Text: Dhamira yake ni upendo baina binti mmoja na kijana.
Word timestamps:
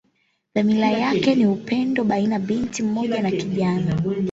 Dhamira 0.55 0.89
yake 0.91 1.35
ni 1.35 1.45
upendo 1.45 2.03
baina 2.03 2.39
binti 2.39 2.83
mmoja 2.83 3.21
na 3.21 3.31
kijana. 3.31 4.03